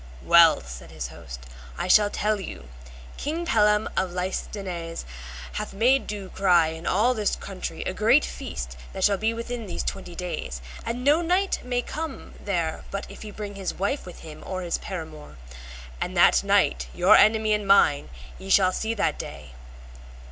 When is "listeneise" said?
4.09-5.05